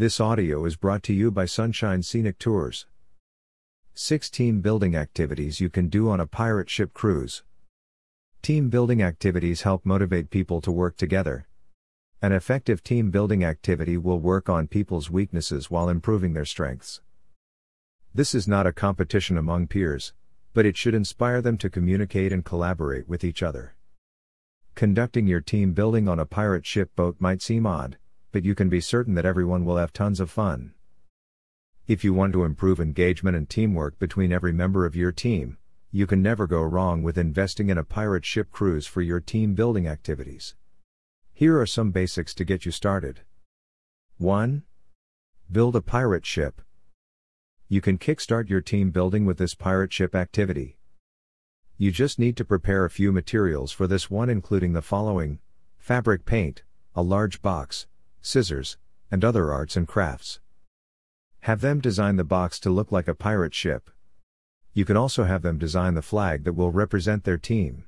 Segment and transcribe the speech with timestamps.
[0.00, 2.86] This audio is brought to you by Sunshine Scenic Tours.
[3.92, 7.42] 6 Team building activities you can do on a pirate ship cruise.
[8.40, 11.46] Team building activities help motivate people to work together.
[12.22, 17.02] An effective team building activity will work on people's weaknesses while improving their strengths.
[18.14, 20.14] This is not a competition among peers,
[20.54, 23.74] but it should inspire them to communicate and collaborate with each other.
[24.74, 27.98] Conducting your team building on a pirate ship boat might seem odd,
[28.32, 30.74] but you can be certain that everyone will have tons of fun.
[31.86, 35.58] If you want to improve engagement and teamwork between every member of your team,
[35.90, 39.54] you can never go wrong with investing in a pirate ship cruise for your team
[39.54, 40.54] building activities.
[41.32, 43.22] Here are some basics to get you started.
[44.18, 44.62] 1.
[45.50, 46.62] Build a pirate ship.
[47.68, 50.76] You can kickstart your team building with this pirate ship activity.
[51.76, 55.40] You just need to prepare a few materials for this one, including the following
[55.78, 56.62] fabric paint,
[56.94, 57.86] a large box,
[58.22, 58.76] scissors,
[59.10, 60.40] and other arts and crafts.
[61.40, 63.90] Have them design the box to look like a pirate ship.
[64.72, 67.84] You can also have them design the flag that will represent their team.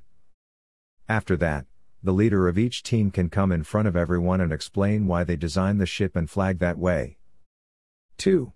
[1.08, 1.66] After that,
[2.02, 5.36] the leader of each team can come in front of everyone and explain why they
[5.36, 7.18] designed the ship and flag that way.
[8.18, 8.52] 2.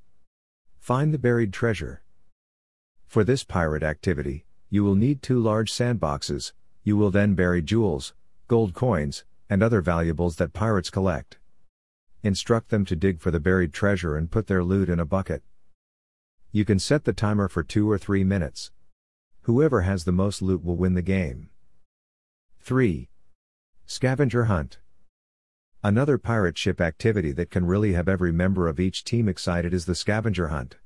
[0.79, 2.03] Find the buried treasure.
[3.07, 8.15] For this pirate activity, you will need two large sandboxes, you will then bury jewels,
[8.49, 11.39] gold coins, and other valuables that pirates collect.
[12.27, 15.45] Instruct them to dig for the buried treasure and put their loot in a bucket.
[16.51, 18.73] You can set the timer for 2 or 3 minutes.
[19.43, 21.51] Whoever has the most loot will win the game.
[22.59, 23.09] 3.
[23.85, 24.81] Scavenger Hunt.
[25.85, 29.87] Another pirate ship activity that can really have every member of each team excited is
[29.87, 30.79] the scavenger hunt.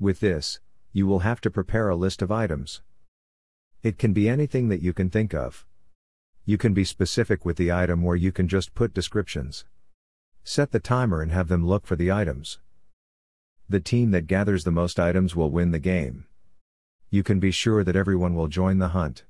[0.00, 0.60] With this,
[0.94, 2.80] you will have to prepare a list of items.
[3.82, 5.66] It can be anything that you can think of.
[6.46, 9.66] You can be specific with the item or you can just put descriptions.
[10.46, 12.58] Set the timer and have them look for the items.
[13.66, 16.26] The team that gathers the most items will win the game.
[17.08, 19.24] You can be sure that everyone will join the hunt.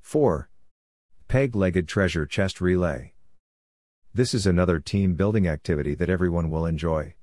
[0.00, 0.50] 4.
[1.28, 3.12] Peg legged treasure chest relay.
[4.12, 7.14] This is another team building activity that everyone will enjoy.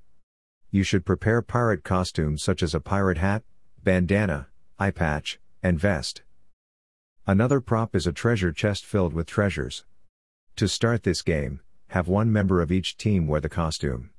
[0.70, 3.42] You should prepare pirate costumes such as a pirate hat,
[3.84, 6.22] bandana, eye patch, and vest.
[7.26, 9.84] Another prop is a treasure chest filled with treasures.
[10.56, 11.60] To start this game,
[11.96, 14.10] have one member of each team wear the costume.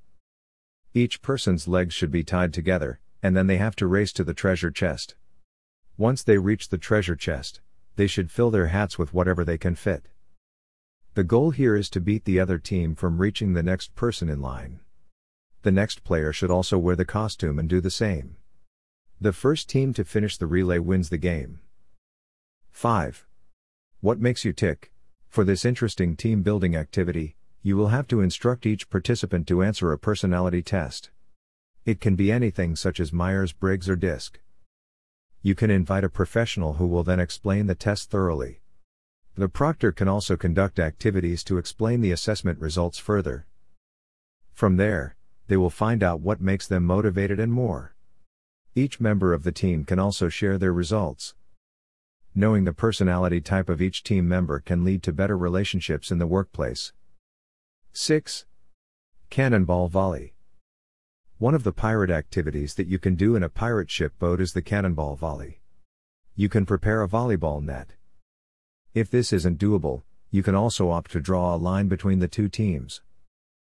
[0.95, 4.33] Each person's legs should be tied together, and then they have to race to the
[4.33, 5.13] treasure chest.
[5.95, 7.61] Once they reach the treasure chest,
[7.95, 10.07] they should fill their hats with whatever they can fit.
[11.13, 14.41] The goal here is to beat the other team from reaching the next person in
[14.41, 14.79] line.
[15.61, 18.37] The next player should also wear the costume and do the same.
[19.21, 21.59] The first team to finish the relay wins the game.
[22.71, 23.27] 5.
[24.01, 24.91] What makes you tick?
[25.29, 27.36] For this interesting team building activity,
[27.67, 31.09] you will have to instruct each participant to answer a personality test.
[31.83, 34.39] It can be anything such as Myers Briggs or DISC.
[35.41, 38.61] You can invite a professional who will then explain the test thoroughly.
[39.35, 43.45] The proctor can also conduct activities to explain the assessment results further.
[44.53, 45.17] From there,
[45.47, 47.95] they will find out what makes them motivated and more.
[48.75, 51.35] Each member of the team can also share their results.
[52.33, 56.27] Knowing the personality type of each team member can lead to better relationships in the
[56.27, 56.93] workplace.
[57.99, 58.45] 6.
[59.31, 60.35] Cannonball Volley.
[61.39, 64.53] One of the pirate activities that you can do in a pirate ship boat is
[64.53, 65.61] the cannonball volley.
[66.35, 67.93] You can prepare a volleyball net.
[68.93, 72.49] If this isn't doable, you can also opt to draw a line between the two
[72.49, 73.01] teams.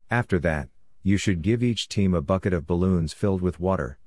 [0.10, 0.70] After that,
[1.04, 4.00] you should give each team a bucket of balloons filled with water.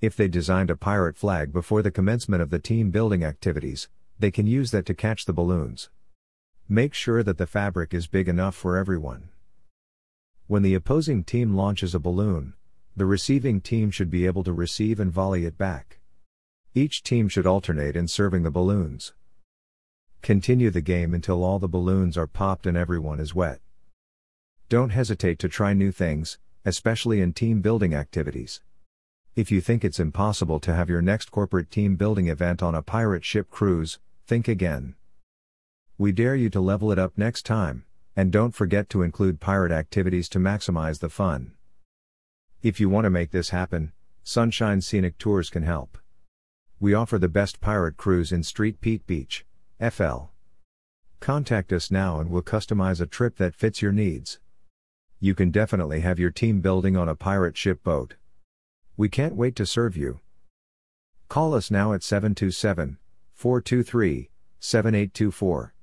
[0.00, 4.30] If they designed a pirate flag before the commencement of the team building activities, they
[4.30, 5.90] can use that to catch the balloons.
[6.68, 9.28] Make sure that the fabric is big enough for everyone.
[10.48, 12.54] When the opposing team launches a balloon,
[12.96, 16.00] the receiving team should be able to receive and volley it back.
[16.74, 19.12] Each team should alternate in serving the balloons.
[20.22, 23.60] Continue the game until all the balloons are popped and everyone is wet.
[24.68, 28.60] Don't hesitate to try new things, especially in team building activities.
[29.36, 32.82] If you think it's impossible to have your next corporate team building event on a
[32.82, 34.96] pirate ship cruise, think again.
[35.98, 39.72] We dare you to level it up next time, and don't forget to include pirate
[39.72, 41.52] activities to maximize the fun.
[42.62, 45.96] If you want to make this happen, Sunshine Scenic Tours can help.
[46.78, 49.46] We offer the best pirate cruise in Street Pete Beach,
[49.80, 50.24] FL.
[51.20, 54.38] Contact us now and we'll customize a trip that fits your needs.
[55.18, 58.16] You can definitely have your team building on a pirate ship boat.
[58.98, 60.20] We can't wait to serve you.
[61.30, 62.98] Call us now at 727
[63.32, 64.28] 423
[64.60, 65.75] 7824.